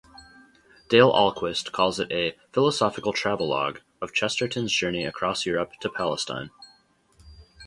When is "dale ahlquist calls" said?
0.89-1.99